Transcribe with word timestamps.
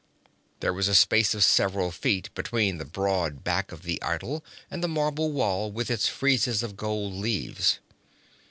There 0.61 0.73
was 0.73 0.87
a 0.87 0.95
space 0.95 1.35
of 1.35 1.43
several 1.43 1.91
feet 1.91 2.33
between 2.33 2.79
the 2.79 2.85
broad 2.85 3.43
back 3.43 3.71
of 3.71 3.83
the 3.83 4.01
idol 4.01 4.43
and 4.71 4.83
the 4.83 4.87
marble 4.87 5.31
wall 5.31 5.71
with 5.71 5.91
its 5.91 6.07
frieze 6.07 6.63
of 6.63 6.75
gold 6.75 7.13
leaves. 7.13 7.77